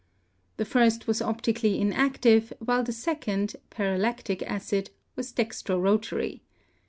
The 0.57 0.65
first 0.65 1.05
was 1.05 1.21
optically 1.21 1.79
inactive, 1.79 2.51
while 2.57 2.81
the 2.81 2.91
sec 2.91 3.27
ond 3.27 3.55
(paralactic 3.69 4.41
acid) 4.41 4.89
was 5.15 5.31
dextro 5.31 5.79
rotary. 5.79 6.41